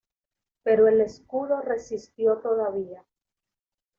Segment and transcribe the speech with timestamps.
[0.63, 3.05] Pero el escudo resistió todavía.